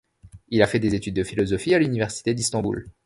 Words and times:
Il 0.49 0.63
a 0.63 0.65
fait 0.65 0.79
des 0.79 0.95
études 0.95 1.13
de 1.13 1.23
philosophie 1.23 1.75
à 1.75 1.77
l'université 1.77 2.33
d'Istanbul. 2.33 2.87